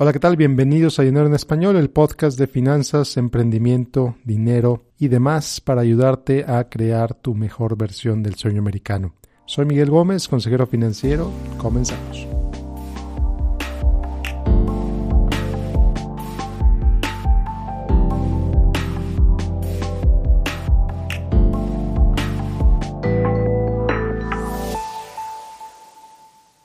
Hola, 0.00 0.12
¿qué 0.12 0.20
tal? 0.20 0.36
Bienvenidos 0.36 1.00
a 1.00 1.02
Dinero 1.02 1.26
en 1.26 1.34
Español, 1.34 1.74
el 1.74 1.90
podcast 1.90 2.38
de 2.38 2.46
finanzas, 2.46 3.16
emprendimiento, 3.16 4.14
dinero 4.22 4.84
y 4.96 5.08
demás 5.08 5.60
para 5.60 5.80
ayudarte 5.80 6.44
a 6.46 6.68
crear 6.68 7.14
tu 7.14 7.34
mejor 7.34 7.76
versión 7.76 8.22
del 8.22 8.36
sueño 8.36 8.60
americano. 8.60 9.16
Soy 9.44 9.66
Miguel 9.66 9.90
Gómez, 9.90 10.28
consejero 10.28 10.68
financiero. 10.68 11.32
Comenzamos. 11.56 12.37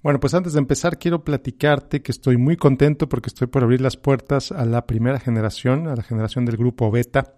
Bueno, 0.03 0.19
pues 0.19 0.33
antes 0.33 0.51
de 0.51 0.59
empezar 0.59 0.99
quiero 0.99 1.23
platicarte 1.23 2.01
que 2.01 2.11
estoy 2.11 2.35
muy 2.35 2.57
contento 2.57 3.07
porque 3.07 3.27
estoy 3.27 3.47
por 3.47 3.63
abrir 3.63 3.79
las 3.79 3.95
puertas 3.95 4.51
a 4.51 4.65
la 4.65 4.85
primera 4.85 5.17
generación, 5.17 5.87
a 5.87 5.95
la 5.95 6.03
generación 6.03 6.43
del 6.43 6.57
grupo 6.57 6.91
Beta, 6.91 7.35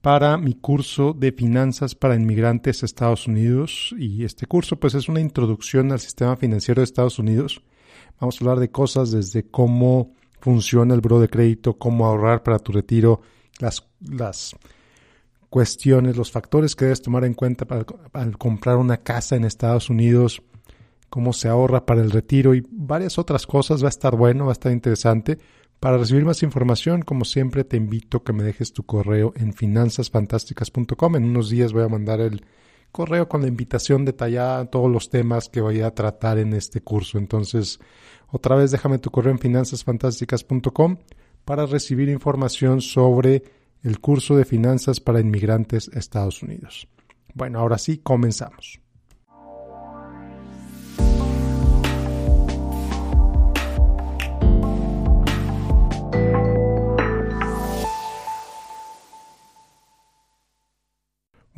para 0.00 0.38
mi 0.38 0.54
curso 0.54 1.12
de 1.12 1.30
finanzas 1.30 1.94
para 1.94 2.16
inmigrantes 2.16 2.82
a 2.82 2.86
Estados 2.86 3.28
Unidos. 3.28 3.94
Y 3.96 4.24
este 4.24 4.46
curso 4.46 4.80
pues 4.80 4.94
es 4.94 5.08
una 5.08 5.20
introducción 5.20 5.92
al 5.92 6.00
sistema 6.00 6.36
financiero 6.36 6.80
de 6.80 6.84
Estados 6.84 7.20
Unidos. 7.20 7.62
Vamos 8.18 8.34
a 8.34 8.44
hablar 8.44 8.58
de 8.58 8.72
cosas 8.72 9.12
desde 9.12 9.48
cómo 9.48 10.16
funciona 10.40 10.94
el 10.94 11.00
buro 11.00 11.20
de 11.20 11.28
crédito, 11.28 11.78
cómo 11.78 12.06
ahorrar 12.06 12.42
para 12.42 12.58
tu 12.58 12.72
retiro, 12.72 13.20
las, 13.60 13.86
las 14.00 14.56
cuestiones, 15.48 16.16
los 16.16 16.32
factores 16.32 16.74
que 16.74 16.86
debes 16.86 17.02
tomar 17.02 17.24
en 17.24 17.34
cuenta 17.34 17.66
para, 17.66 17.86
al 18.14 18.36
comprar 18.36 18.78
una 18.78 18.96
casa 18.96 19.36
en 19.36 19.44
Estados 19.44 19.90
Unidos, 19.90 20.42
cómo 21.08 21.32
se 21.32 21.48
ahorra 21.48 21.86
para 21.86 22.00
el 22.00 22.10
retiro 22.10 22.54
y 22.54 22.66
varias 22.70 23.18
otras 23.18 23.46
cosas. 23.46 23.82
Va 23.82 23.88
a 23.88 23.90
estar 23.90 24.16
bueno, 24.16 24.46
va 24.46 24.52
a 24.52 24.54
estar 24.54 24.72
interesante. 24.72 25.38
Para 25.80 25.96
recibir 25.96 26.24
más 26.24 26.42
información, 26.42 27.02
como 27.02 27.24
siempre, 27.24 27.64
te 27.64 27.76
invito 27.76 28.18
a 28.18 28.24
que 28.24 28.32
me 28.32 28.42
dejes 28.42 28.72
tu 28.72 28.84
correo 28.84 29.32
en 29.36 29.52
finanzasfantásticas.com. 29.52 31.16
En 31.16 31.24
unos 31.24 31.50
días 31.50 31.72
voy 31.72 31.84
a 31.84 31.88
mandar 31.88 32.20
el 32.20 32.44
correo 32.90 33.28
con 33.28 33.42
la 33.42 33.48
invitación 33.48 34.04
detallada 34.04 34.60
a 34.60 34.64
todos 34.66 34.90
los 34.90 35.10
temas 35.10 35.48
que 35.48 35.60
voy 35.60 35.82
a 35.82 35.94
tratar 35.94 36.38
en 36.38 36.52
este 36.52 36.80
curso. 36.80 37.18
Entonces, 37.18 37.78
otra 38.26 38.56
vez 38.56 38.70
déjame 38.70 38.98
tu 38.98 39.10
correo 39.10 39.32
en 39.32 39.38
finanzasfantásticas.com 39.38 40.96
para 41.44 41.66
recibir 41.66 42.08
información 42.08 42.80
sobre 42.80 43.42
el 43.82 44.00
curso 44.00 44.36
de 44.36 44.44
finanzas 44.44 45.00
para 45.00 45.20
inmigrantes 45.20 45.90
a 45.94 45.98
Estados 45.98 46.42
Unidos. 46.42 46.88
Bueno, 47.34 47.60
ahora 47.60 47.78
sí, 47.78 47.98
comenzamos. 47.98 48.80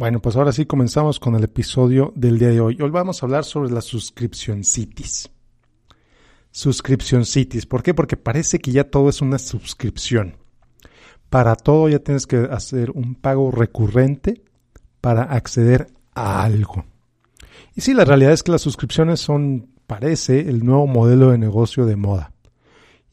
Bueno, 0.00 0.22
pues 0.22 0.34
ahora 0.34 0.50
sí 0.50 0.64
comenzamos 0.64 1.20
con 1.20 1.34
el 1.34 1.44
episodio 1.44 2.14
del 2.16 2.38
día 2.38 2.48
de 2.48 2.58
hoy. 2.58 2.78
Hoy 2.80 2.88
vamos 2.88 3.22
a 3.22 3.26
hablar 3.26 3.44
sobre 3.44 3.70
la 3.70 3.82
suscripción 3.82 4.64
cities. 4.64 5.28
Suscripción 6.50 7.26
cities. 7.26 7.66
¿Por 7.66 7.82
qué? 7.82 7.92
Porque 7.92 8.16
parece 8.16 8.60
que 8.60 8.72
ya 8.72 8.84
todo 8.84 9.10
es 9.10 9.20
una 9.20 9.38
suscripción. 9.38 10.36
Para 11.28 11.54
todo 11.54 11.86
ya 11.90 11.98
tienes 11.98 12.26
que 12.26 12.48
hacer 12.50 12.92
un 12.92 13.14
pago 13.14 13.50
recurrente 13.50 14.42
para 15.02 15.24
acceder 15.24 15.88
a 16.14 16.44
algo. 16.44 16.86
Y 17.74 17.82
sí, 17.82 17.92
la 17.92 18.06
realidad 18.06 18.32
es 18.32 18.42
que 18.42 18.52
las 18.52 18.62
suscripciones 18.62 19.20
son, 19.20 19.68
parece, 19.86 20.48
el 20.48 20.64
nuevo 20.64 20.86
modelo 20.86 21.30
de 21.30 21.36
negocio 21.36 21.84
de 21.84 21.96
moda. 21.96 22.32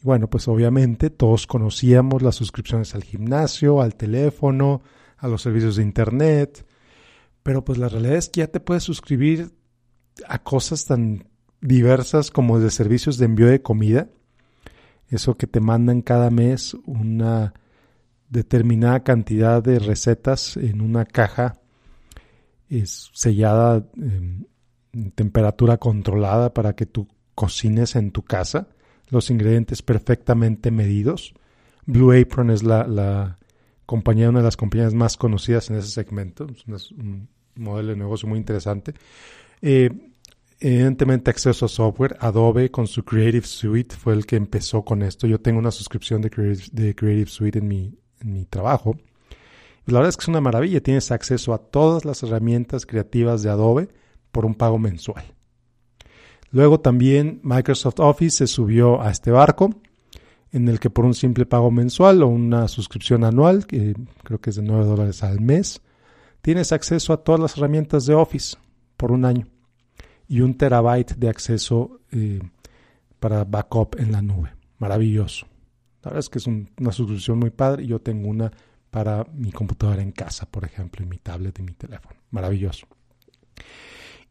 Y 0.01 0.05
bueno, 0.05 0.29
pues 0.29 0.47
obviamente 0.47 1.09
todos 1.09 1.47
conocíamos 1.47 2.21
las 2.21 2.35
suscripciones 2.35 2.95
al 2.95 3.03
gimnasio, 3.03 3.81
al 3.81 3.95
teléfono, 3.95 4.83
a 5.17 5.27
los 5.27 5.41
servicios 5.41 5.75
de 5.75 5.83
internet, 5.83 6.65
pero 7.47 7.63
pues 7.63 7.77
la 7.77 7.87
realidad 7.87 8.17
es 8.17 8.27
que 8.27 8.39
ya 8.41 8.47
te 8.47 8.59
puedes 8.59 8.83
suscribir 8.83 9.53
a 10.27 10.43
cosas 10.43 10.83
tan 10.83 11.29
diversas 11.61 12.29
como 12.29 12.59
de 12.59 12.69
servicios 12.69 13.17
de 13.17 13.23
envío 13.23 13.47
de 13.47 13.61
comida. 13.61 14.09
Eso 15.07 15.35
que 15.35 15.47
te 15.47 15.61
mandan 15.61 16.01
cada 16.01 16.29
mes 16.29 16.75
una 16.85 17.53
determinada 18.27 19.01
cantidad 19.05 19.63
de 19.63 19.79
recetas 19.79 20.57
en 20.57 20.81
una 20.81 21.05
caja 21.05 21.61
sellada 23.13 23.87
en 23.95 24.45
temperatura 25.15 25.77
controlada 25.77 26.53
para 26.53 26.75
que 26.75 26.85
tú 26.85 27.07
cocines 27.33 27.95
en 27.95 28.11
tu 28.11 28.23
casa. 28.23 28.67
Los 29.07 29.29
ingredientes 29.29 29.81
perfectamente 29.81 30.69
medidos. 30.69 31.33
Blue 31.85 32.11
Apron 32.11 32.49
es 32.49 32.63
la, 32.63 33.37
compañía, 33.85 34.27
una 34.27 34.39
de 34.39 34.45
las 34.45 34.57
compañías 34.57 34.93
más 34.93 35.15
conocidas 35.15 35.69
en 35.69 35.77
ese 35.77 35.91
segmento. 35.91 36.45
Modelo 37.57 37.89
de 37.89 37.97
negocio 37.97 38.27
muy 38.27 38.37
interesante. 38.37 38.93
Eh, 39.61 39.89
evidentemente 40.59 41.31
acceso 41.31 41.65
a 41.65 41.69
software. 41.69 42.17
Adobe 42.19 42.71
con 42.71 42.87
su 42.87 43.03
Creative 43.03 43.45
Suite 43.45 43.95
fue 43.95 44.13
el 44.13 44.25
que 44.25 44.35
empezó 44.35 44.83
con 44.83 45.01
esto. 45.01 45.27
Yo 45.27 45.39
tengo 45.39 45.59
una 45.59 45.71
suscripción 45.71 46.21
de 46.21 46.29
Creative, 46.29 47.27
Suite 47.27 47.59
en 47.59 47.67
mi, 47.67 47.97
en 48.21 48.33
mi 48.33 48.45
trabajo. 48.45 48.97
La 49.85 49.99
verdad 49.99 50.09
es 50.09 50.17
que 50.17 50.23
es 50.23 50.27
una 50.27 50.41
maravilla. 50.41 50.81
Tienes 50.81 51.11
acceso 51.11 51.53
a 51.53 51.59
todas 51.59 52.05
las 52.05 52.23
herramientas 52.23 52.85
creativas 52.85 53.43
de 53.43 53.49
Adobe 53.49 53.89
por 54.31 54.45
un 54.45 54.55
pago 54.55 54.77
mensual. 54.77 55.23
Luego 56.51 56.79
también 56.79 57.39
Microsoft 57.43 57.99
Office 57.99 58.37
se 58.37 58.47
subió 58.47 59.01
a 59.01 59.11
este 59.11 59.31
barco 59.31 59.69
en 60.51 60.67
el 60.67 60.79
que 60.79 60.89
por 60.89 61.05
un 61.05 61.13
simple 61.13 61.45
pago 61.45 61.71
mensual 61.71 62.23
o 62.23 62.27
una 62.27 62.67
suscripción 62.67 63.23
anual, 63.23 63.65
que 63.65 63.95
creo 64.23 64.39
que 64.39 64.49
es 64.49 64.55
de 64.55 64.63
9 64.63 64.85
dólares 64.85 65.23
al 65.23 65.41
mes, 65.41 65.81
tienes 66.41 66.71
acceso 66.71 67.13
a 67.13 67.23
todas 67.23 67.39
las 67.41 67.57
herramientas 67.57 68.05
de 68.05 68.13
Office 68.13 68.57
por 68.95 69.11
un 69.11 69.25
año 69.25 69.47
y 70.27 70.41
un 70.41 70.55
terabyte 70.55 71.15
de 71.15 71.29
acceso 71.29 72.01
eh, 72.11 72.41
para 73.19 73.43
backup 73.43 73.95
en 73.99 74.11
la 74.11 74.21
nube. 74.21 74.53
Maravilloso. 74.79 75.47
La 76.03 76.11
verdad 76.11 76.19
es 76.19 76.29
que 76.29 76.39
es 76.39 76.47
una 76.47 76.91
suscripción 76.91 77.39
muy 77.39 77.49
padre 77.49 77.85
yo 77.85 77.99
tengo 77.99 78.29
una 78.29 78.51
para 78.89 79.25
mi 79.33 79.51
computadora 79.51 80.01
en 80.01 80.11
casa, 80.11 80.45
por 80.45 80.63
ejemplo, 80.63 81.03
y 81.03 81.07
mi 81.07 81.17
tablet 81.17 81.59
y 81.59 81.63
mi 81.63 81.73
teléfono. 81.73 82.15
Maravilloso. 82.31 82.87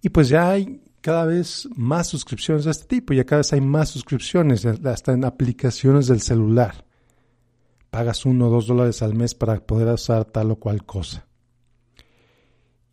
Y 0.00 0.08
pues 0.08 0.28
ya 0.28 0.50
hay 0.50 0.82
cada 1.00 1.24
vez 1.24 1.68
más 1.76 2.08
suscripciones 2.08 2.64
de 2.64 2.70
este 2.72 2.86
tipo, 2.86 3.12
ya 3.12 3.24
cada 3.24 3.40
vez 3.40 3.52
hay 3.52 3.60
más 3.60 3.90
suscripciones, 3.90 4.64
hasta 4.64 5.12
en 5.12 5.24
aplicaciones 5.24 6.08
del 6.08 6.20
celular. 6.20 6.84
Pagas 7.90 8.26
uno 8.26 8.48
o 8.48 8.50
dos 8.50 8.66
dólares 8.66 9.02
al 9.02 9.14
mes 9.14 9.34
para 9.34 9.64
poder 9.64 9.88
usar 9.88 10.24
tal 10.24 10.50
o 10.50 10.56
cual 10.56 10.84
cosa. 10.84 11.26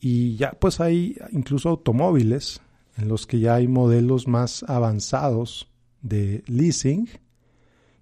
Y 0.06 0.36
ya 0.36 0.52
pues 0.52 0.82
hay 0.82 1.16
incluso 1.32 1.70
automóviles 1.70 2.60
en 2.98 3.08
los 3.08 3.26
que 3.26 3.40
ya 3.40 3.56
hay 3.56 3.70
modelos 3.70 4.28
más 4.28 4.66
avanzados 4.68 5.72
de 6.02 6.44
leasing. 6.46 7.08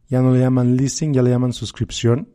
Ya 0.09 0.23
no 0.23 0.34
le 0.34 0.40
llaman 0.40 0.78
leasing, 0.78 1.13
ya 1.13 1.22
le 1.22 1.29
llaman 1.29 1.53
suscripción. 1.53 2.28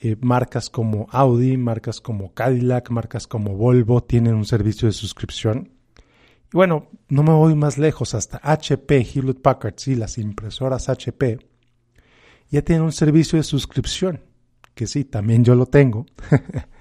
Eh, 0.00 0.16
marcas 0.20 0.68
como 0.68 1.06
Audi, 1.12 1.56
marcas 1.58 2.00
como 2.00 2.34
Cadillac, 2.34 2.90
marcas 2.90 3.28
como 3.28 3.54
Volvo 3.54 4.02
tienen 4.02 4.34
un 4.34 4.44
servicio 4.44 4.88
de 4.88 4.94
suscripción. 4.94 5.70
Y 6.52 6.56
bueno, 6.56 6.88
no 7.08 7.22
me 7.22 7.32
voy 7.32 7.54
más 7.54 7.78
lejos, 7.78 8.14
hasta 8.14 8.40
HP, 8.42 9.06
Hewlett 9.14 9.42
Packard, 9.42 9.74
sí, 9.76 9.94
las 9.94 10.18
impresoras 10.18 10.88
HP, 10.88 11.38
ya 12.50 12.62
tienen 12.62 12.82
un 12.82 12.90
servicio 12.90 13.36
de 13.36 13.44
suscripción, 13.44 14.24
que 14.74 14.88
sí, 14.88 15.04
también 15.04 15.44
yo 15.44 15.54
lo 15.54 15.66
tengo. 15.66 16.06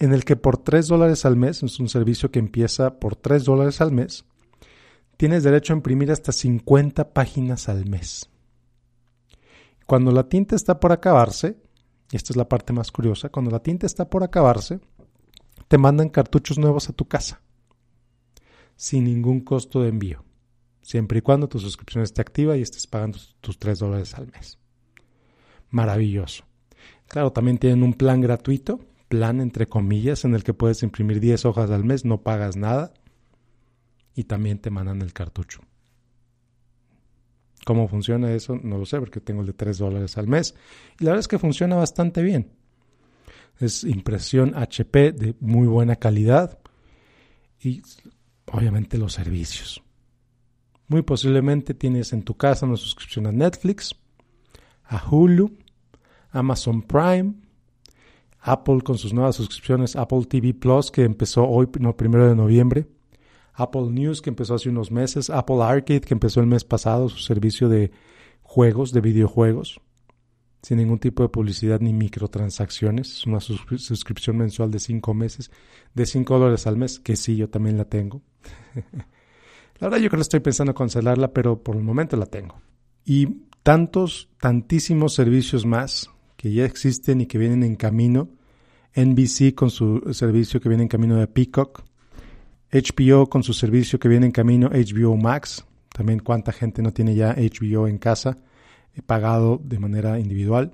en 0.00 0.14
el 0.14 0.24
que 0.24 0.34
por 0.34 0.56
3 0.56 0.88
dólares 0.88 1.26
al 1.26 1.36
mes, 1.36 1.62
es 1.62 1.78
un 1.78 1.88
servicio 1.88 2.30
que 2.30 2.38
empieza 2.38 2.98
por 2.98 3.16
3 3.16 3.44
dólares 3.44 3.82
al 3.82 3.92
mes, 3.92 4.24
tienes 5.18 5.44
derecho 5.44 5.74
a 5.74 5.76
imprimir 5.76 6.10
hasta 6.10 6.32
50 6.32 7.12
páginas 7.12 7.68
al 7.68 7.86
mes. 7.86 8.30
Cuando 9.86 10.10
la 10.10 10.28
tinta 10.28 10.56
está 10.56 10.80
por 10.80 10.92
acabarse, 10.92 11.58
y 12.10 12.16
esta 12.16 12.32
es 12.32 12.36
la 12.38 12.48
parte 12.48 12.72
más 12.72 12.90
curiosa, 12.90 13.28
cuando 13.28 13.50
la 13.50 13.62
tinta 13.62 13.84
está 13.84 14.08
por 14.08 14.24
acabarse, 14.24 14.80
te 15.68 15.76
mandan 15.76 16.08
cartuchos 16.08 16.58
nuevos 16.58 16.88
a 16.88 16.94
tu 16.94 17.06
casa, 17.06 17.42
sin 18.76 19.04
ningún 19.04 19.40
costo 19.40 19.82
de 19.82 19.90
envío, 19.90 20.24
siempre 20.80 21.18
y 21.18 21.22
cuando 21.22 21.46
tu 21.46 21.58
suscripción 21.58 22.02
esté 22.02 22.22
activa 22.22 22.56
y 22.56 22.62
estés 22.62 22.86
pagando 22.86 23.18
tus 23.42 23.58
3 23.58 23.78
dólares 23.78 24.14
al 24.14 24.28
mes. 24.28 24.58
Maravilloso. 25.68 26.44
Claro, 27.06 27.32
también 27.32 27.58
tienen 27.58 27.82
un 27.82 27.92
plan 27.92 28.22
gratuito 28.22 28.80
plan, 29.10 29.40
entre 29.40 29.66
comillas, 29.66 30.24
en 30.24 30.34
el 30.34 30.44
que 30.44 30.54
puedes 30.54 30.84
imprimir 30.84 31.18
10 31.18 31.44
hojas 31.44 31.70
al 31.70 31.84
mes, 31.84 32.04
no 32.04 32.22
pagas 32.22 32.56
nada 32.56 32.94
y 34.14 34.24
también 34.24 34.60
te 34.60 34.70
mandan 34.70 35.02
el 35.02 35.12
cartucho. 35.12 35.60
¿Cómo 37.66 37.88
funciona 37.88 38.32
eso? 38.32 38.56
No 38.62 38.78
lo 38.78 38.86
sé, 38.86 39.00
porque 39.00 39.20
tengo 39.20 39.40
el 39.40 39.48
de 39.48 39.52
3 39.52 39.78
dólares 39.78 40.16
al 40.16 40.28
mes. 40.28 40.54
Y 41.00 41.04
la 41.04 41.10
verdad 41.10 41.20
es 41.20 41.28
que 41.28 41.40
funciona 41.40 41.74
bastante 41.74 42.22
bien. 42.22 42.52
Es 43.58 43.82
impresión 43.82 44.54
HP 44.54 45.12
de 45.12 45.34
muy 45.40 45.66
buena 45.66 45.96
calidad 45.96 46.60
y 47.60 47.82
obviamente 48.46 48.96
los 48.96 49.12
servicios. 49.12 49.82
Muy 50.86 51.02
posiblemente 51.02 51.74
tienes 51.74 52.12
en 52.12 52.22
tu 52.22 52.36
casa 52.36 52.64
una 52.64 52.76
suscripción 52.76 53.26
a 53.26 53.32
Netflix 53.32 53.94
a 54.84 55.02
Hulu, 55.08 55.56
Amazon 56.30 56.82
Prime, 56.82 57.34
Apple 58.40 58.80
con 58.82 58.96
sus 58.96 59.12
nuevas 59.12 59.36
suscripciones, 59.36 59.96
Apple 59.96 60.24
TV 60.24 60.54
Plus 60.54 60.90
que 60.90 61.04
empezó 61.04 61.46
hoy, 61.46 61.66
primero 61.66 62.28
de 62.28 62.34
noviembre, 62.34 62.86
Apple 63.52 63.90
News 63.90 64.22
que 64.22 64.30
empezó 64.30 64.54
hace 64.54 64.68
unos 64.68 64.90
meses, 64.90 65.30
Apple 65.30 65.62
Arcade 65.62 66.00
que 66.00 66.14
empezó 66.14 66.40
el 66.40 66.46
mes 66.46 66.64
pasado 66.64 67.08
su 67.08 67.18
servicio 67.18 67.68
de 67.68 67.90
juegos, 68.42 68.92
de 68.92 69.00
videojuegos, 69.00 69.80
sin 70.62 70.78
ningún 70.78 70.98
tipo 70.98 71.22
de 71.22 71.28
publicidad 71.28 71.80
ni 71.80 71.92
microtransacciones. 71.92 73.12
Es 73.12 73.26
una 73.26 73.40
suscripción 73.40 74.36
mensual 74.38 74.70
de 74.70 74.78
cinco 74.78 75.14
meses, 75.14 75.50
de 75.94 76.06
5 76.06 76.38
dólares 76.38 76.66
al 76.66 76.76
mes, 76.76 76.98
que 76.98 77.16
sí, 77.16 77.36
yo 77.36 77.48
también 77.48 77.76
la 77.76 77.84
tengo. 77.84 78.22
la 79.78 79.88
verdad 79.88 79.98
yo 79.98 80.08
creo 80.08 80.18
que 80.18 80.22
estoy 80.22 80.40
pensando 80.40 80.74
cancelarla, 80.74 81.32
pero 81.32 81.62
por 81.62 81.76
el 81.76 81.82
momento 81.82 82.16
la 82.16 82.26
tengo. 82.26 82.60
Y 83.04 83.26
tantos, 83.62 84.28
tantísimos 84.38 85.14
servicios 85.14 85.64
más 85.66 86.10
que 86.40 86.50
ya 86.50 86.64
existen 86.64 87.20
y 87.20 87.26
que 87.26 87.36
vienen 87.36 87.62
en 87.62 87.76
camino. 87.76 88.30
NBC 88.96 89.54
con 89.54 89.68
su 89.68 90.00
servicio 90.14 90.58
que 90.58 90.70
viene 90.70 90.84
en 90.84 90.88
camino 90.88 91.16
de 91.16 91.26
Peacock. 91.26 91.84
HBO 92.72 93.28
con 93.28 93.42
su 93.42 93.52
servicio 93.52 93.98
que 93.98 94.08
viene 94.08 94.24
en 94.24 94.32
camino 94.32 94.70
HBO 94.70 95.18
Max. 95.18 95.66
También 95.92 96.20
cuánta 96.20 96.50
gente 96.50 96.80
no 96.80 96.92
tiene 96.92 97.14
ya 97.14 97.34
HBO 97.34 97.86
en 97.88 97.98
casa 97.98 98.38
pagado 99.02 99.60
de 99.62 99.78
manera 99.78 100.18
individual. 100.18 100.72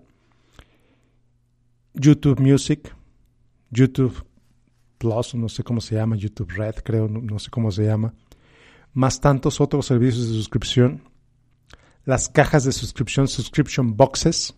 YouTube 1.94 2.38
Music, 2.40 2.94
YouTube 3.70 4.24
Plus, 4.98 5.34
no 5.34 5.48
sé 5.48 5.64
cómo 5.64 5.80
se 5.80 5.96
llama, 5.96 6.14
YouTube 6.14 6.52
Red, 6.52 6.76
creo, 6.84 7.08
no, 7.08 7.38
sé 7.40 7.50
cómo 7.50 7.72
se 7.72 7.84
llama, 7.84 8.14
más 8.92 9.20
tantos 9.20 9.60
otros 9.60 9.86
servicios 9.86 10.28
de 10.28 10.34
suscripción, 10.34 11.02
las 12.04 12.28
cajas 12.28 12.64
de 12.64 12.72
suscripción, 12.72 13.26
subscription 13.26 13.96
boxes, 13.96 14.54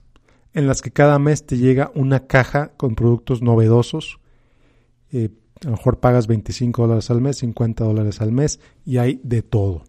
en 0.55 0.67
las 0.67 0.83
que 0.83 0.91
cada 0.91 1.19
mes 1.19 1.47
te 1.47 1.59
llega 1.59 1.91
una 1.95 2.27
caja 2.27 2.73
con 2.77 2.95
productos 2.95 3.43
novedosos. 3.43 4.19
Eh, 5.13 5.31
a 5.63 5.67
lo 5.67 5.73
mejor 5.73 6.01
pagas 6.01 6.27
25 6.27 6.83
dólares 6.83 7.11
al 7.11 7.21
mes, 7.21 7.39
50 7.39 7.85
dólares 7.85 8.21
al 8.21 8.33
mes 8.33 8.61
y 8.85 8.99
hay 8.99 9.21
de 9.23 9.43
todo. 9.43 9.85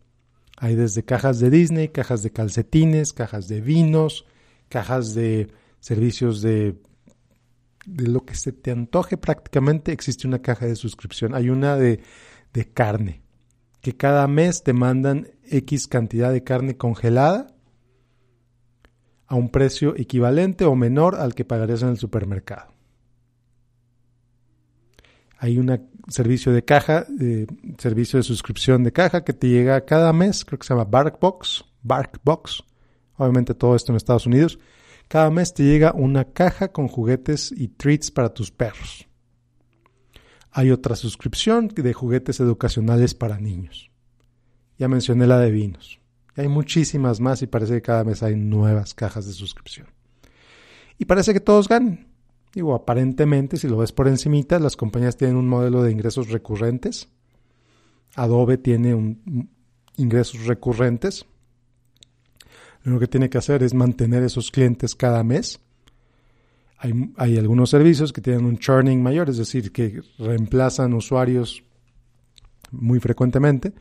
Hay 0.58 0.76
desde 0.76 1.04
cajas 1.04 1.40
de 1.40 1.50
Disney, 1.50 1.90
cajas 1.90 2.24
de 2.24 2.32
calcetines, 2.32 3.14
cajas 3.14 3.48
de 3.48 3.62
vinos, 3.62 4.26
cajas 4.68 5.14
de 5.14 5.48
servicios 5.80 6.42
de, 6.42 6.76
de 7.86 8.08
lo 8.08 8.26
que 8.26 8.36
se 8.36 8.52
te 8.52 8.72
antoje 8.72 9.16
prácticamente. 9.16 9.92
Existe 9.92 10.28
una 10.28 10.42
caja 10.42 10.66
de 10.66 10.76
suscripción. 10.76 11.34
Hay 11.34 11.50
una 11.50 11.78
de, 11.78 12.02
de 12.52 12.66
carne, 12.66 13.22
que 13.82 13.96
cada 13.96 14.28
mes 14.28 14.64
te 14.64 14.74
mandan 14.74 15.30
X 15.50 15.88
cantidad 15.88 16.32
de 16.34 16.44
carne 16.44 16.76
congelada 16.76 17.48
a 19.30 19.36
un 19.36 19.50
precio 19.50 19.96
equivalente 19.96 20.66
o 20.66 20.76
menor 20.76 21.16
al 21.16 21.36
que 21.36 21.46
pagarías 21.46 21.84
en 21.84 21.90
el 21.90 21.98
supermercado. 21.98 22.74
Hay 25.38 25.60
un 25.60 25.88
servicio 26.10 26.52
de 26.52 26.66
caja, 26.66 27.06
servicio 27.78 28.18
de 28.18 28.24
suscripción 28.24 28.84
de 28.84 28.92
caja 28.92 29.24
que 29.24 29.31
te 29.31 29.48
llega 29.48 29.86
cada 29.86 30.12
mes, 30.12 30.44
creo 30.44 30.58
que 30.58 30.66
se 30.66 30.74
llama 30.74 30.84
Barkbox, 30.84 31.64
Barkbox. 31.84 32.64
Obviamente 33.18 33.54
todo 33.54 33.76
esto 33.76 33.92
en 33.92 33.98
Estados 33.98 34.26
Unidos. 34.26 34.60
Cada 35.08 35.30
mes 35.30 35.54
te 35.54 35.64
llega 35.64 35.94
una 35.94 36.26
caja 36.26 36.72
con 36.72 36.88
juguetes 36.88 37.54
y 37.56 37.68
treats 37.68 38.12
para 38.12 38.34
tus 38.34 38.52
perros. 38.52 39.08
Hay 40.52 40.72
otra 40.72 40.96
suscripción 40.96 41.68
de 41.68 41.94
juguetes 41.94 42.40
educacionales 42.40 43.14
para 43.14 43.40
niños. 43.40 43.92
Ya 44.80 44.88
mencioné 44.88 45.28
la 45.28 45.38
de 45.38 45.52
vinos. 45.52 45.99
Hay 46.40 46.48
muchísimas 46.48 47.20
más 47.20 47.42
y 47.42 47.48
parece 47.48 47.74
que 47.74 47.82
cada 47.82 48.04
mes 48.04 48.24
hay 48.24 48.36
nuevas 48.36 48.94
cajas 48.94 49.26
de 49.26 49.34
suscripción. 49.34 49.88
Y 50.98 51.06
parece 51.06 51.34
que 51.34 51.40
todos 51.42 51.68
ganan. 51.68 52.08
Digo, 52.54 52.74
aparentemente, 52.74 53.58
si 53.58 53.68
lo 53.68 53.78
ves 53.78 53.92
por 53.92 54.08
encimita, 54.08 54.58
las 54.60 54.78
compañías 54.78 55.18
tienen 55.18 55.36
un 55.36 55.48
modelo 55.48 55.84
de 55.84 55.92
ingresos 55.92 56.30
recurrentes. 56.30 57.10
Adobe 58.16 58.58
tiene 58.58 58.96
un, 58.96 59.50
ingresos 59.98 60.46
recurrentes. 60.46 61.26
Lo 62.84 63.00
que 63.00 63.08
tiene 63.08 63.30
que 63.30 63.38
hacer 63.38 63.62
es 63.62 63.74
mantener 63.74 64.24
esos 64.24 64.50
clientes 64.50 64.96
cada 64.96 65.24
mes. 65.24 65.60
Hay, 66.78 66.94
hay, 67.18 67.38
algunos 67.38 67.70
servicios 67.70 68.14
que 68.14 68.22
tienen 68.22 68.46
un 68.46 68.58
churning 68.58 69.04
mayor, 69.04 69.30
es 69.30 69.38
decir, 69.38 69.74
que 69.74 70.02
reemplazan 70.18 70.94
usuarios 70.94 71.64
muy 72.72 73.02
frecuentemente. 73.02 73.74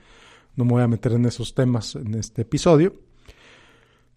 No 0.59 0.65
me 0.65 0.73
voy 0.73 0.83
a 0.83 0.89
meter 0.89 1.13
en 1.13 1.25
esos 1.25 1.55
temas 1.55 1.95
en 1.95 2.15
este 2.15 2.43
episodio. 2.43 2.93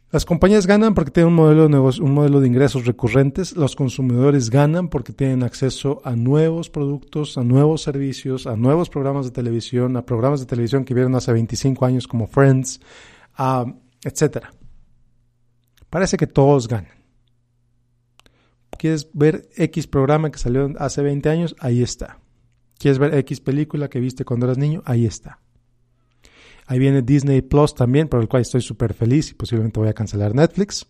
Las 0.09 0.25
compañías 0.25 0.65
ganan 0.65 0.95
porque 0.95 1.11
tienen 1.11 1.29
un 1.29 1.35
modelo 1.35 1.69
de 1.69 1.77
un 1.77 2.13
modelo 2.15 2.41
de 2.41 2.47
ingresos 2.47 2.87
recurrentes. 2.87 3.55
Los 3.55 3.75
consumidores 3.75 4.49
ganan 4.49 4.89
porque 4.89 5.13
tienen 5.13 5.43
acceso 5.43 6.01
a 6.03 6.15
nuevos 6.15 6.71
productos, 6.71 7.37
a 7.37 7.43
nuevos 7.43 7.83
servicios, 7.83 8.47
a 8.47 8.57
nuevos 8.57 8.89
programas 8.89 9.25
de 9.25 9.31
televisión, 9.31 9.95
a 9.95 10.03
programas 10.03 10.39
de 10.39 10.47
televisión 10.47 10.83
que 10.83 10.95
vieron 10.95 11.13
hace 11.13 11.31
25 11.31 11.85
años 11.85 12.07
como 12.07 12.25
Friends, 12.25 12.81
etcétera. 14.03 14.51
Parece 15.91 16.17
que 16.17 16.25
todos 16.25 16.67
ganan. 16.67 16.99
¿Quieres 18.79 19.09
ver 19.13 19.47
X 19.55 19.85
programa 19.85 20.31
que 20.31 20.39
salió 20.39 20.73
hace 20.79 21.03
20 21.03 21.29
años? 21.29 21.55
Ahí 21.59 21.83
está. 21.83 22.17
¿Quieres 22.79 22.97
ver 22.97 23.13
X 23.13 23.39
película 23.41 23.89
que 23.89 23.99
viste 23.99 24.25
cuando 24.25 24.47
eras 24.47 24.57
niño? 24.57 24.81
Ahí 24.85 25.05
está. 25.05 25.39
Ahí 26.67 26.79
viene 26.79 27.01
Disney 27.01 27.41
Plus 27.41 27.75
también, 27.75 28.07
por 28.07 28.21
el 28.21 28.27
cual 28.27 28.43
estoy 28.43 28.61
súper 28.61 28.93
feliz 28.93 29.31
y 29.31 29.33
posiblemente 29.33 29.79
voy 29.79 29.89
a 29.89 29.93
cancelar 29.93 30.33
Netflix. 30.33 30.87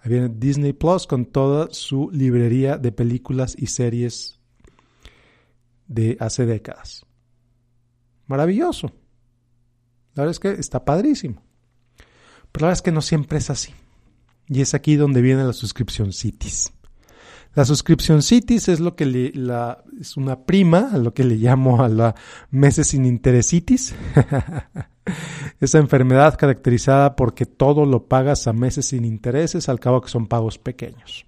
Ahí 0.00 0.10
viene 0.10 0.28
Disney 0.28 0.72
Plus 0.72 1.06
con 1.06 1.26
toda 1.26 1.68
su 1.72 2.10
librería 2.12 2.78
de 2.78 2.92
películas 2.92 3.54
y 3.58 3.66
series 3.66 4.38
de 5.86 6.16
hace 6.20 6.46
décadas. 6.46 7.04
Maravilloso. 8.26 8.92
La 10.14 10.24
verdad 10.24 10.30
es 10.30 10.40
que 10.40 10.50
está 10.60 10.84
padrísimo. 10.84 11.42
Pero 12.52 12.64
la 12.64 12.68
verdad 12.68 12.78
es 12.78 12.82
que 12.82 12.92
no 12.92 13.02
siempre 13.02 13.38
es 13.38 13.50
así. 13.50 13.72
Y 14.46 14.60
es 14.60 14.74
aquí 14.74 14.96
donde 14.96 15.22
viene 15.22 15.44
la 15.44 15.52
suscripción 15.52 16.12
Cities. 16.12 16.72
La 17.58 17.64
suscripción 17.64 18.22
Cities 18.22 18.68
es 18.68 18.78
lo 18.78 18.94
que 18.94 19.04
le, 19.04 19.32
es 20.00 20.16
una 20.16 20.44
prima 20.44 20.90
a 20.92 20.96
lo 20.96 21.12
que 21.12 21.24
le 21.24 21.34
llamo 21.34 21.82
a 21.82 21.88
la 21.88 22.14
meses 22.52 22.86
sin 22.86 23.04
interesitis. 23.04 23.96
Esa 25.60 25.78
enfermedad 25.78 26.38
caracterizada 26.38 27.16
porque 27.16 27.46
todo 27.46 27.84
lo 27.84 28.06
pagas 28.06 28.46
a 28.46 28.52
meses 28.52 28.86
sin 28.86 29.04
intereses, 29.04 29.68
al 29.68 29.80
cabo 29.80 30.00
que 30.00 30.08
son 30.08 30.28
pagos 30.28 30.56
pequeños. 30.56 31.26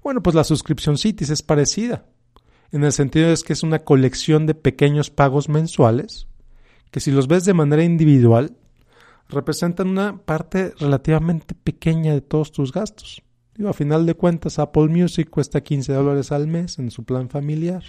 Bueno, 0.00 0.22
pues 0.22 0.36
la 0.36 0.44
suscripción 0.44 0.96
Cities 0.96 1.30
es 1.30 1.42
parecida, 1.42 2.06
en 2.70 2.84
el 2.84 2.92
sentido 2.92 3.30
es 3.30 3.42
que 3.42 3.52
es 3.52 3.64
una 3.64 3.80
colección 3.80 4.46
de 4.46 4.54
pequeños 4.54 5.10
pagos 5.10 5.48
mensuales, 5.48 6.28
que 6.92 7.00
si 7.00 7.10
los 7.10 7.26
ves 7.26 7.44
de 7.44 7.52
manera 7.52 7.82
individual, 7.82 8.56
representan 9.28 9.88
una 9.88 10.18
parte 10.18 10.72
relativamente 10.78 11.56
pequeña 11.56 12.12
de 12.12 12.20
todos 12.20 12.52
tus 12.52 12.70
gastos. 12.70 13.25
A 13.64 13.72
final 13.72 14.04
de 14.04 14.14
cuentas, 14.14 14.58
Apple 14.58 14.88
Music 14.88 15.30
cuesta 15.30 15.62
15 15.62 15.92
dólares 15.92 16.30
al 16.32 16.46
mes 16.46 16.78
en 16.78 16.90
su 16.90 17.04
plan 17.04 17.30
familiar. 17.30 17.82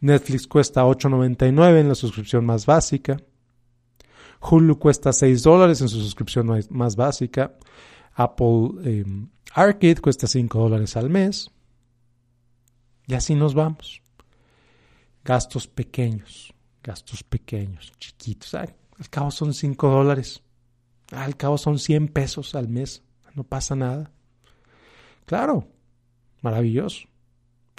Netflix 0.00 0.46
cuesta 0.46 0.84
8.99 0.84 1.80
en 1.80 1.88
la 1.88 1.94
suscripción 1.94 2.44
más 2.44 2.66
básica. 2.66 3.16
Hulu 4.40 4.78
cuesta 4.78 5.12
6 5.12 5.42
dólares 5.42 5.80
en 5.80 5.88
su 5.88 6.00
suscripción 6.00 6.50
más 6.70 6.96
básica. 6.96 7.54
Apple 8.14 8.70
em, 8.84 9.28
Arcade 9.54 10.00
cuesta 10.00 10.26
5 10.26 10.58
dólares 10.58 10.96
al 10.96 11.08
mes. 11.08 11.50
Y 13.06 13.14
así 13.14 13.34
nos 13.34 13.54
vamos. 13.54 14.02
Gastos 15.24 15.68
pequeños, 15.68 16.52
gastos 16.82 17.22
pequeños, 17.22 17.92
chiquitos. 17.98 18.54
al 18.54 18.74
cabo 19.10 19.30
son 19.30 19.54
5 19.54 19.88
dólares. 19.88 20.42
Al 21.12 21.36
cabo 21.36 21.56
son 21.56 21.78
100 21.78 22.08
pesos 22.08 22.54
al 22.54 22.68
mes. 22.68 23.02
No 23.34 23.44
pasa 23.44 23.76
nada. 23.76 24.10
Claro, 25.26 25.68
maravilloso. 26.40 27.08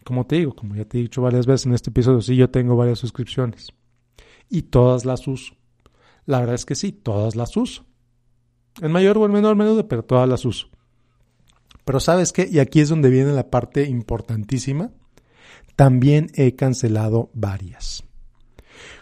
Como 0.04 0.26
te 0.26 0.38
digo, 0.38 0.56
como 0.56 0.76
ya 0.76 0.86
te 0.86 0.98
he 0.98 1.02
dicho 1.02 1.22
varias 1.22 1.46
veces 1.46 1.66
en 1.66 1.74
este 1.74 1.90
episodio, 1.90 2.22
sí, 2.22 2.36
yo 2.36 2.50
tengo 2.50 2.76
varias 2.76 3.00
suscripciones 3.00 3.74
y 4.50 4.64
todas 4.64 5.06
las 5.06 5.28
uso. 5.28 5.56
La 6.26 6.40
verdad 6.40 6.56
es 6.56 6.66
que 6.66 6.76
sí, 6.76 6.92
todas 6.92 7.36
las 7.36 7.56
uso. 7.58 7.86
En 8.82 8.92
mayor 8.92 9.18
o 9.18 9.26
en 9.26 9.32
menor 9.32 9.56
medida, 9.56 9.88
pero 9.88 10.04
todas 10.04 10.28
las 10.28 10.46
uso. 10.46 10.68
Pero 11.86 12.00
sabes 12.00 12.32
qué, 12.32 12.48
y 12.50 12.60
aquí 12.60 12.80
es 12.80 12.90
donde 12.90 13.10
viene 13.10 13.34
la 13.34 13.50
parte 13.50 13.88
importantísima, 13.88 14.92
también 15.76 16.30
he 16.36 16.56
cancelado 16.56 17.30
varias. 17.34 18.04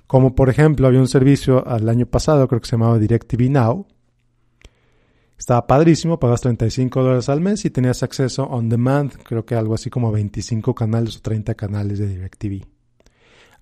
Como 0.08 0.36
por 0.36 0.50
ejemplo, 0.50 0.88
había 0.88 1.00
un 1.00 1.08
servicio 1.08 1.66
al 1.68 1.88
año 1.90 2.06
pasado, 2.06 2.48
creo 2.48 2.60
que 2.60 2.68
se 2.68 2.72
llamaba 2.72 2.98
DirecTV 2.98 3.50
Now, 3.50 3.88
estaba 5.42 5.66
padrísimo, 5.66 6.20
pagas 6.20 6.42
35 6.42 7.02
dólares 7.02 7.28
al 7.28 7.42
mes 7.42 7.66
y 7.66 7.72
tenías 7.72 8.04
acceso 8.04 8.44
on 8.44 8.70
demand, 8.70 9.12
creo 9.24 9.44
que 9.44 9.56
algo 9.56 9.74
así 9.74 9.90
como 9.90 10.12
25 10.12 10.76
canales 10.76 11.18
o 11.18 11.22
30 11.22 11.56
canales 11.56 11.98
de 11.98 12.08
DirecTV. 12.10 12.68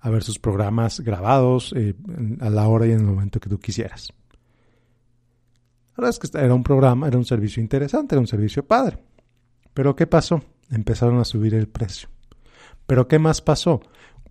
A 0.00 0.10
ver 0.10 0.22
sus 0.22 0.38
programas 0.38 1.00
grabados 1.00 1.72
eh, 1.74 1.94
a 2.40 2.50
la 2.50 2.68
hora 2.68 2.86
y 2.86 2.92
en 2.92 2.98
el 2.98 3.06
momento 3.06 3.40
que 3.40 3.48
tú 3.48 3.58
quisieras. 3.58 4.12
La 5.96 6.02
verdad 6.02 6.18
es 6.22 6.30
que 6.30 6.38
era 6.38 6.54
un 6.54 6.62
programa, 6.62 7.08
era 7.08 7.16
un 7.16 7.24
servicio 7.24 7.62
interesante, 7.62 8.14
era 8.14 8.20
un 8.20 8.26
servicio 8.26 8.62
padre. 8.62 8.98
Pero 9.72 9.96
¿qué 9.96 10.06
pasó? 10.06 10.42
Empezaron 10.70 11.18
a 11.18 11.24
subir 11.24 11.54
el 11.54 11.66
precio. 11.66 12.10
Pero 12.86 13.08
¿qué 13.08 13.18
más 13.18 13.40
pasó? 13.40 13.80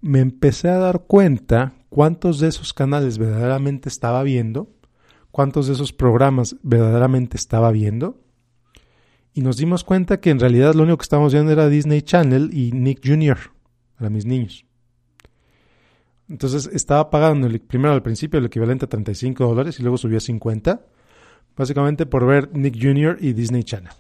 Me 0.02 0.20
empecé 0.20 0.70
a 0.70 0.78
dar 0.78 1.06
cuenta 1.08 1.74
cuántos 1.90 2.40
de 2.40 2.50
esos 2.50 2.76
canales 2.76 3.18
verdaderamente 3.18 3.90
estaba 3.90 4.22
viendo, 4.22 4.70
cuántos 5.32 5.68
de 5.68 5.74
esos 5.74 5.94
programas 5.94 6.56
verdaderamente 6.62 7.38
estaba 7.38 7.72
viendo. 7.72 8.22
Y 9.34 9.42
nos 9.42 9.58
dimos 9.58 9.84
cuenta 9.84 10.20
que 10.20 10.32
en 10.32 10.40
realidad 10.40 10.74
lo 10.74 10.84
único 10.84 10.98
que 10.98 11.04
estábamos 11.04 11.34
viendo 11.34 11.52
era 11.52 11.70
Disney 11.70 12.02
Channel 12.02 12.50
y 12.52 12.72
Nick 12.72 13.02
Jr. 13.06 13.38
para 13.98 14.10
mis 14.10 14.26
niños. 14.26 14.66
Entonces 16.28 16.70
estaba 16.74 17.10
pagando 17.10 17.48
el, 17.48 17.60
primero 17.60 17.94
al 17.94 18.04
principio 18.04 18.40
el 18.40 18.46
equivalente 18.46 18.86
a 18.86 18.90
35 18.90 19.48
dólares 19.48 19.80
y 19.80 19.84
luego 19.84 19.98
subió 19.98 20.18
a 20.18 20.22
50, 20.22 20.82
básicamente 21.56 22.06
por 22.06 22.26
ver 22.26 22.56
Nick 22.56 22.76
Jr. 22.80 23.18
y 23.20 23.34
Disney 23.34 23.64
Channel. 23.64 23.94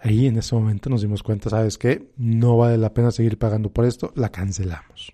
Ahí 0.00 0.26
en 0.26 0.36
ese 0.36 0.54
momento 0.54 0.90
nos 0.90 1.02
dimos 1.02 1.22
cuenta, 1.22 1.50
¿sabes 1.50 1.78
qué? 1.78 2.10
No 2.16 2.56
vale 2.56 2.76
la 2.76 2.92
pena 2.92 3.10
seguir 3.10 3.38
pagando 3.38 3.70
por 3.70 3.84
esto, 3.84 4.12
la 4.16 4.30
cancelamos. 4.30 5.12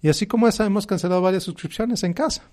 Y 0.00 0.08
así 0.08 0.26
como 0.26 0.48
esa, 0.48 0.66
hemos 0.66 0.86
cancelado 0.86 1.22
varias 1.22 1.44
suscripciones 1.44 2.02
en 2.02 2.12
casa. 2.12 2.50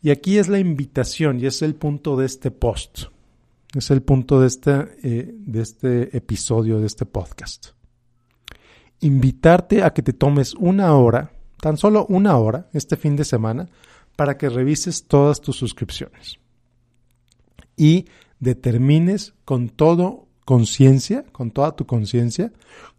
Y 0.00 0.10
aquí 0.10 0.38
es 0.38 0.48
la 0.48 0.58
invitación 0.58 1.40
y 1.40 1.46
es 1.46 1.62
el 1.62 1.74
punto 1.74 2.16
de 2.16 2.26
este 2.26 2.50
post. 2.50 3.04
Es 3.74 3.90
el 3.90 4.02
punto 4.02 4.40
de 4.40 4.46
este, 4.46 4.72
de 4.72 5.60
este 5.60 6.16
episodio, 6.16 6.78
de 6.78 6.86
este 6.86 7.04
podcast. 7.04 7.68
Invitarte 9.00 9.82
a 9.82 9.92
que 9.92 10.02
te 10.02 10.12
tomes 10.12 10.54
una 10.54 10.94
hora, 10.94 11.32
tan 11.60 11.76
solo 11.76 12.06
una 12.08 12.36
hora, 12.38 12.68
este 12.72 12.96
fin 12.96 13.16
de 13.16 13.24
semana, 13.24 13.68
para 14.16 14.36
que 14.38 14.48
revises 14.48 15.06
todas 15.06 15.40
tus 15.40 15.56
suscripciones. 15.56 16.38
Y 17.76 18.06
determines 18.40 19.34
con 19.44 19.68
todo 19.68 20.28
conciencia, 20.44 21.24
con 21.30 21.50
toda 21.50 21.76
tu 21.76 21.86
conciencia, 21.86 22.52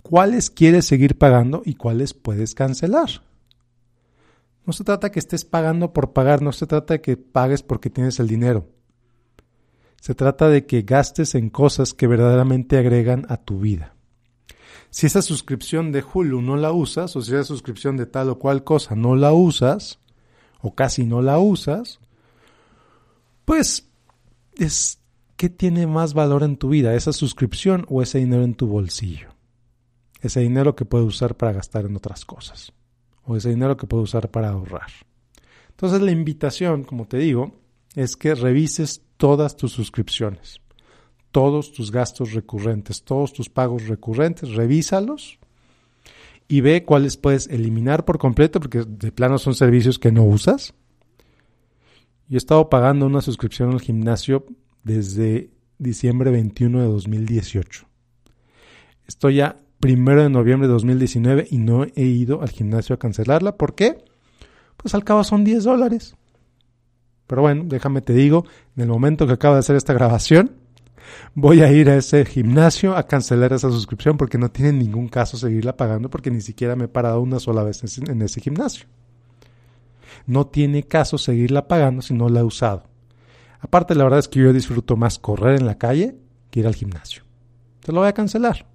cuáles 0.04 0.50
quieres 0.50 0.86
seguir 0.86 1.18
pagando 1.18 1.62
y 1.66 1.76
cuáles 1.76 2.14
puedes 2.14 2.54
cancelar. 2.54 3.10
No 4.70 4.74
se 4.74 4.84
trata 4.84 5.12
que 5.12 5.18
estés 5.18 5.46
pagando 5.46 5.94
por 5.94 6.14
pagar, 6.14 6.44
no 6.44 6.52
se 6.52 6.68
trata 6.68 6.94
de 6.94 7.02
que 7.02 7.18
pagues 7.18 7.64
porque 7.64 7.90
tienes 7.90 8.20
el 8.20 8.28
dinero. 8.28 8.70
Se 10.00 10.14
trata 10.14 10.48
de 10.48 10.68
que 10.68 10.84
gastes 10.84 11.34
en 11.34 11.50
cosas 11.50 11.96
que 11.96 12.06
verdaderamente 12.06 12.78
agregan 12.78 13.26
a 13.30 13.38
tu 13.38 13.62
vida. 13.62 13.96
Si 14.92 15.08
esa 15.08 15.24
suscripción 15.24 15.92
de 15.92 16.04
Hulu 16.04 16.44
no 16.44 16.56
la 16.56 16.72
usas, 16.72 17.16
o 17.16 17.22
si 17.24 17.34
esa 17.34 17.46
suscripción 17.46 17.98
de 17.98 18.06
tal 18.06 18.30
o 18.30 18.38
cual 18.38 18.64
cosa 18.64 18.94
no 18.94 19.16
la 19.16 19.34
usas, 19.34 19.98
o 20.62 20.76
casi 20.76 21.04
no 21.04 21.24
la 21.24 21.40
usas, 21.40 22.00
pues 23.46 23.90
es 24.56 25.00
¿qué 25.36 25.50
tiene 25.50 25.88
más 25.88 26.14
valor 26.14 26.44
en 26.44 26.58
tu 26.58 26.70
vida? 26.70 26.94
¿Esa 26.94 27.12
suscripción 27.12 27.88
o 27.90 28.04
ese 28.04 28.20
dinero 28.20 28.44
en 28.44 28.54
tu 28.54 28.68
bolsillo? 28.68 29.30
Ese 30.22 30.42
dinero 30.42 30.76
que 30.76 30.86
puedes 30.86 31.08
usar 31.08 31.38
para 31.38 31.54
gastar 31.54 31.88
en 31.88 31.96
otras 31.96 32.24
cosas. 32.24 32.72
O 33.30 33.36
ese 33.36 33.50
dinero 33.50 33.78
que 33.78 33.86
puedes 33.86 34.06
usar 34.06 34.32
para 34.32 34.50
ahorrar. 34.50 34.90
Entonces 35.70 36.02
la 36.02 36.10
invitación, 36.10 36.84
como 36.84 37.06
te 37.06 37.20
digo, 37.20 37.54
es 37.96 38.16
que 38.16 38.34
revises 38.34 39.04
todas 39.18 39.56
tus 39.56 39.72
suscripciones, 39.72 40.62
todos 41.32 41.72
tus 41.72 41.92
gastos 41.92 42.34
recurrentes, 42.34 43.04
todos 43.04 43.32
tus 43.32 43.48
pagos 43.48 43.88
recurrentes, 43.88 44.56
revísalos 44.56 45.38
y 46.48 46.62
ve 46.62 46.86
cuáles 46.86 47.18
puedes 47.18 47.46
eliminar 47.50 48.04
por 48.04 48.18
completo, 48.18 48.60
porque 48.60 48.84
de 48.84 49.12
plano 49.12 49.38
son 49.38 49.54
servicios 49.54 50.00
que 50.00 50.12
no 50.12 50.24
usas. 50.24 50.74
Yo 52.30 52.36
he 52.36 52.40
estado 52.40 52.68
pagando 52.68 53.06
una 53.06 53.22
suscripción 53.22 53.70
al 53.70 53.80
gimnasio 53.80 54.48
desde 54.84 55.52
diciembre 55.78 56.32
21 56.32 56.82
de 56.82 56.88
2018. 56.88 57.86
Estoy 59.08 59.36
ya 59.36 59.62
primero 59.80 60.24
de 60.24 60.30
noviembre 60.30 60.68
de 60.68 60.74
2019 60.74 61.48
y 61.50 61.58
no 61.58 61.86
he 61.96 62.04
ido 62.04 62.42
al 62.42 62.50
gimnasio 62.50 62.96
a 62.96 63.00
cancelarla. 63.00 63.56
¿Por 63.56 63.76
qué? 63.76 64.04
Pues 64.78 64.94
al 64.94 65.04
cabo 65.04 65.24
son 65.24 65.44
10 65.44 65.64
dólares. 65.64 66.16
Pero 67.28 67.44
bueno, 67.44 67.64
déjame 67.66 68.02
te 68.02 68.14
digo, 68.14 68.46
en 68.76 68.84
el 68.84 68.90
momento 68.90 69.28
que 69.28 69.34
acabo 69.34 69.54
de 69.54 69.60
hacer 69.60 69.76
esta 69.76 69.94
grabación, 69.94 70.56
voy 71.36 71.62
a 71.62 71.72
ir 71.72 71.90
a 71.90 71.96
ese 71.96 72.26
gimnasio 72.26 72.96
a 72.96 73.04
cancelar 73.04 73.54
esa 73.54 73.70
suscripción 73.70 74.18
porque 74.18 74.38
no 74.38 74.50
tiene 74.50 74.74
ningún 74.74 75.08
caso 75.08 75.38
seguirla 75.38 75.78
pagando 75.78 76.10
porque 76.10 76.32
ni 76.32 76.42
siquiera 76.42 76.76
me 76.76 76.86
he 76.86 76.88
parado 76.88 77.22
una 77.22 77.40
sola 77.40 77.64
vez 77.64 77.84
en 77.98 78.22
ese 78.22 78.42
gimnasio. 78.42 78.88
No 80.26 80.48
tiene 80.48 80.84
caso 80.84 81.18
seguirla 81.18 81.68
pagando 81.68 82.02
si 82.02 82.14
no 82.14 82.30
la 82.30 82.42
he 82.42 82.44
usado. 82.44 82.84
Aparte, 83.60 83.94
la 83.96 84.06
verdad 84.06 84.20
es 84.20 84.28
que 84.28 84.40
yo 84.40 84.54
disfruto 84.54 84.96
más 84.96 85.20
correr 85.20 85.60
en 85.60 85.66
la 85.66 85.78
calle 85.78 86.16
que 86.50 86.62
ir 86.62 86.68
al 86.68 86.76
gimnasio. 86.76 87.24
Te 87.82 87.92
lo 87.92 88.00
voy 88.00 88.10
a 88.10 88.14
cancelar. 88.14 88.66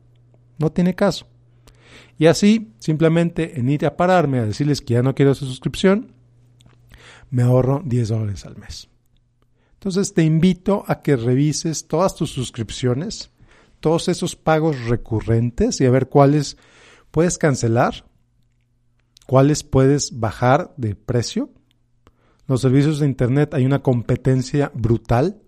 No 0.58 0.73
tiene 0.73 0.94
caso. 0.94 1.26
Y 2.18 2.26
así, 2.26 2.73
simplemente 2.78 3.58
en 3.58 3.68
ir 3.68 3.87
a 3.87 3.96
pararme 3.96 4.38
a 4.38 4.46
decirles 4.46 4.80
que 4.80 4.94
ya 4.94 5.02
no 5.02 5.14
quiero 5.14 5.32
esa 5.32 5.46
suscripción, 5.46 6.12
me 7.30 7.42
ahorro 7.42 7.82
10 7.84 8.08
dólares 8.08 8.46
al 8.46 8.56
mes. 8.56 8.88
Entonces 9.75 10.14
te 10.14 10.23
invito 10.23 10.84
a 10.87 11.02
que 11.02 11.16
revises 11.16 11.88
todas 11.88 12.14
tus 12.14 12.30
suscripciones, 12.30 13.30
todos 13.80 14.08
esos 14.08 14.37
pagos 14.37 14.87
recurrentes 14.87 15.80
y 15.80 15.87
a 15.87 15.90
ver 15.90 16.08
cuáles 16.08 16.56
puedes 17.11 17.37
cancelar, 17.37 18.06
cuáles 19.26 19.62
puedes 19.62 20.18
bajar 20.18 20.73
de 20.76 20.94
precio 20.94 21.50
los 22.46 22.61
servicios 22.61 22.99
de 22.99 23.06
Internet 23.06 23.54
hay 23.54 23.64
una 23.64 23.82
competencia 23.82 24.70
brutal. 24.75 25.40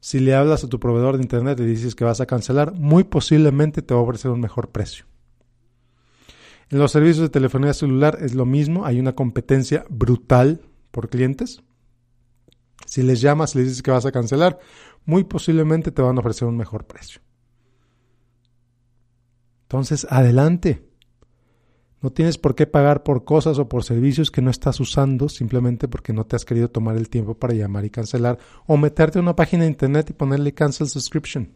Si 0.00 0.18
le 0.18 0.34
hablas 0.34 0.64
a 0.64 0.68
tu 0.68 0.80
proveedor 0.80 1.16
de 1.16 1.22
Internet 1.22 1.60
y 1.60 1.64
dices 1.64 1.94
que 1.94 2.04
vas 2.04 2.20
a 2.20 2.26
cancelar, 2.26 2.72
muy 2.72 3.04
posiblemente 3.04 3.82
te 3.82 3.94
va 3.94 4.00
a 4.00 4.02
ofrecer 4.02 4.30
un 4.30 4.40
mejor 4.40 4.70
precio. 4.70 5.04
En 6.70 6.78
los 6.78 6.92
servicios 6.92 7.20
de 7.20 7.28
telefonía 7.28 7.74
celular 7.74 8.18
es 8.20 8.34
lo 8.34 8.46
mismo, 8.46 8.86
hay 8.86 8.98
una 8.98 9.14
competencia 9.14 9.84
brutal 9.90 10.62
por 10.90 11.10
clientes. 11.10 11.62
Si 12.86 13.02
les 13.02 13.20
llamas 13.20 13.54
y 13.54 13.58
les 13.58 13.68
dices 13.68 13.82
que 13.82 13.90
vas 13.90 14.06
a 14.06 14.12
cancelar, 14.12 14.58
muy 15.04 15.24
posiblemente 15.24 15.90
te 15.90 16.02
van 16.02 16.16
a 16.16 16.20
ofrecer 16.20 16.48
un 16.48 16.56
mejor 16.56 16.86
precio. 16.86 17.20
Entonces, 19.62 20.06
adelante. 20.10 20.89
No 22.02 22.10
tienes 22.10 22.38
por 22.38 22.54
qué 22.54 22.66
pagar 22.66 23.02
por 23.02 23.24
cosas 23.24 23.58
o 23.58 23.68
por 23.68 23.84
servicios 23.84 24.30
que 24.30 24.40
no 24.40 24.50
estás 24.50 24.80
usando 24.80 25.28
simplemente 25.28 25.86
porque 25.86 26.12
no 26.12 26.24
te 26.24 26.36
has 26.36 26.46
querido 26.46 26.68
tomar 26.68 26.96
el 26.96 27.10
tiempo 27.10 27.34
para 27.34 27.52
llamar 27.52 27.84
y 27.84 27.90
cancelar 27.90 28.38
o 28.66 28.76
meterte 28.78 29.18
a 29.18 29.22
una 29.22 29.36
página 29.36 29.64
de 29.64 29.70
internet 29.70 30.10
y 30.10 30.14
ponerle 30.14 30.54
cancel 30.54 30.88
subscription. 30.88 31.52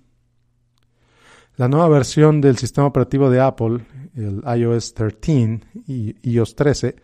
La 1.56 1.68
nueva 1.68 1.88
versión 1.88 2.40
del 2.40 2.58
sistema 2.58 2.86
operativo 2.86 3.30
de 3.30 3.40
Apple, 3.40 3.86
el 4.16 4.42
iOS 4.58 4.92
13 4.94 5.60
y 5.86 6.16
iOS 6.28 6.56
13, 6.56 6.96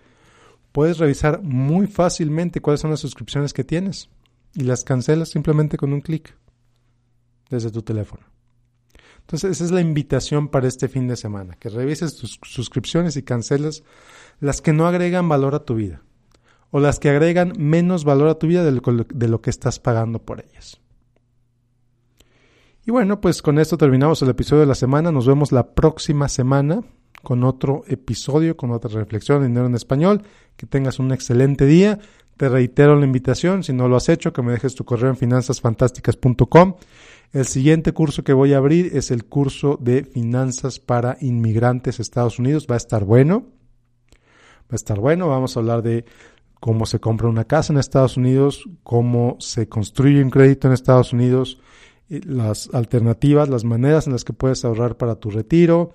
puedes 0.72 0.98
revisar 0.98 1.42
muy 1.42 1.86
fácilmente 1.86 2.60
cuáles 2.60 2.80
son 2.80 2.90
las 2.90 3.00
suscripciones 3.00 3.52
que 3.52 3.64
tienes 3.64 4.10
y 4.54 4.64
las 4.64 4.84
cancelas 4.84 5.30
simplemente 5.30 5.76
con 5.76 5.92
un 5.92 6.00
clic 6.00 6.36
desde 7.48 7.70
tu 7.70 7.82
teléfono. 7.82 8.29
Entonces, 9.30 9.52
esa 9.52 9.64
es 9.66 9.70
la 9.70 9.80
invitación 9.80 10.48
para 10.48 10.66
este 10.66 10.88
fin 10.88 11.06
de 11.06 11.14
semana, 11.14 11.54
que 11.54 11.68
revises 11.68 12.16
tus 12.16 12.40
suscripciones 12.42 13.16
y 13.16 13.22
canceles 13.22 13.84
las 14.40 14.60
que 14.60 14.72
no 14.72 14.88
agregan 14.88 15.28
valor 15.28 15.54
a 15.54 15.64
tu 15.64 15.76
vida 15.76 16.02
o 16.72 16.80
las 16.80 16.98
que 16.98 17.10
agregan 17.10 17.52
menos 17.56 18.02
valor 18.02 18.26
a 18.26 18.40
tu 18.40 18.48
vida 18.48 18.64
de 18.64 18.72
lo, 18.72 18.80
de 18.80 19.40
que 19.40 19.50
estás 19.50 19.78
pagando 19.78 20.18
por 20.18 20.40
ellas. 20.40 20.80
Y 22.84 22.90
bueno, 22.90 23.20
pues 23.20 23.40
con 23.40 23.60
esto 23.60 23.78
terminamos 23.78 24.20
el 24.22 24.30
episodio 24.30 24.62
de 24.62 24.66
la 24.66 24.74
semana. 24.74 25.12
Nos 25.12 25.28
vemos 25.28 25.52
la 25.52 25.74
próxima 25.74 26.28
semana 26.28 26.82
con 27.22 27.44
otro 27.44 27.84
episodio, 27.86 28.56
con 28.56 28.72
otra 28.72 28.90
reflexión 28.90 29.44
en 29.44 29.50
dinero 29.50 29.66
en 29.66 29.76
español. 29.76 30.22
Que 30.56 30.66
tengas 30.66 30.98
un 30.98 31.12
excelente 31.12 31.66
día. 31.66 32.00
Te 32.36 32.48
reitero 32.48 32.96
la 32.96 33.04
invitación, 33.04 33.62
si 33.62 33.72
no 33.72 33.86
lo 33.86 33.94
has 33.94 34.08
hecho, 34.08 34.32
que 34.32 34.42
me 34.42 34.50
dejes 34.50 34.74
tu 34.74 34.84
correo 34.84 35.10
en 35.10 35.16
finanzasfantásticas.com 35.16 36.74
el 37.32 37.46
siguiente 37.46 37.92
curso 37.92 38.24
que 38.24 38.32
voy 38.32 38.54
a 38.54 38.56
abrir 38.56 38.90
es 38.96 39.10
el 39.12 39.24
curso 39.24 39.78
de 39.80 40.04
finanzas 40.04 40.80
para 40.80 41.16
inmigrantes 41.20 42.00
Estados 42.00 42.38
Unidos. 42.40 42.66
Va 42.68 42.74
a 42.74 42.78
estar 42.78 43.04
bueno. 43.04 43.46
Va 44.62 44.72
a 44.72 44.76
estar 44.76 44.98
bueno. 44.98 45.28
Vamos 45.28 45.56
a 45.56 45.60
hablar 45.60 45.82
de 45.82 46.04
cómo 46.58 46.86
se 46.86 46.98
compra 46.98 47.28
una 47.28 47.44
casa 47.44 47.72
en 47.72 47.78
Estados 47.78 48.16
Unidos, 48.16 48.68
cómo 48.82 49.36
se 49.38 49.68
construye 49.68 50.22
un 50.22 50.30
crédito 50.30 50.66
en 50.66 50.74
Estados 50.74 51.12
Unidos, 51.12 51.60
las 52.08 52.68
alternativas, 52.72 53.48
las 53.48 53.64
maneras 53.64 54.06
en 54.06 54.12
las 54.12 54.24
que 54.24 54.32
puedes 54.32 54.64
ahorrar 54.64 54.96
para 54.96 55.14
tu 55.14 55.30
retiro, 55.30 55.94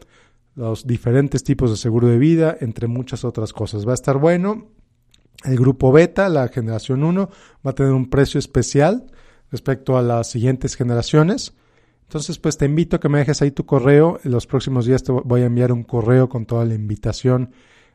los 0.56 0.88
diferentes 0.88 1.44
tipos 1.44 1.70
de 1.70 1.76
seguro 1.76 2.08
de 2.08 2.18
vida, 2.18 2.58
entre 2.62 2.88
muchas 2.88 3.26
otras 3.26 3.52
cosas. 3.52 3.86
Va 3.86 3.92
a 3.92 3.96
estar 3.96 4.18
bueno. 4.18 4.70
El 5.44 5.58
grupo 5.58 5.92
beta, 5.92 6.30
la 6.30 6.48
generación 6.48 7.04
1, 7.04 7.30
va 7.66 7.72
a 7.72 7.76
tener 7.76 7.92
un 7.92 8.10
precio 8.10 8.40
especial 8.40 9.06
respecto 9.52 9.98
a 9.98 10.02
las 10.02 10.30
siguientes 10.30 10.76
generaciones. 10.76 11.54
Entonces, 12.04 12.38
pues 12.38 12.58
te 12.58 12.66
invito 12.66 12.98
a 12.98 13.00
que 13.00 13.10
me 13.10 13.20
dejes 13.20 13.42
ahí 13.42 13.52
tu 13.52 13.66
correo. 13.66 14.20
En 14.24 14.32
los 14.32 14.48
próximos 14.48 14.86
días 14.86 15.04
te 15.04 15.12
voy 15.12 15.42
a 15.42 15.46
enviar 15.46 15.72
un 15.72 15.84
correo 15.84 16.30
con 16.30 16.46
toda 16.46 16.66
la 16.66 16.76
invitación 16.76 17.52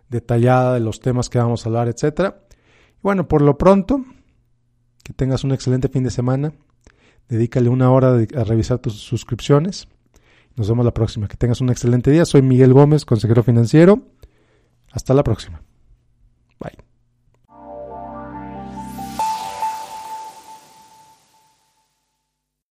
detallada 0.08 0.74
de 0.74 0.80
los 0.80 1.00
temas 1.00 1.28
que 1.28 1.38
vamos 1.38 1.64
a 1.64 1.68
hablar, 1.68 1.88
etcétera. 1.88 2.42
Y 2.98 3.00
bueno, 3.02 3.28
por 3.28 3.42
lo 3.42 3.56
pronto, 3.56 4.04
Que 5.02 5.14
tengas 5.14 5.44
un 5.44 5.52
excelente 5.52 5.88
fin 5.88 6.04
de 6.04 6.10
semana. 6.10 6.52
Dedícale 7.28 7.68
una 7.68 7.90
hora 7.90 8.18
a 8.36 8.44
revisar 8.44 8.78
tus 8.80 8.94
suscripciones. 9.00 9.88
Nos 10.56 10.68
vemos 10.68 10.84
la 10.84 10.92
próxima. 10.92 11.26
Que 11.26 11.36
tengas 11.36 11.60
un 11.60 11.70
excelente 11.70 12.10
día. 12.10 12.24
Soy 12.24 12.42
Miguel 12.42 12.74
Gómez, 12.74 13.04
consejero 13.04 13.42
financiero. 13.42 14.02
Hasta 14.92 15.14
la 15.14 15.24
próxima. 15.24 15.62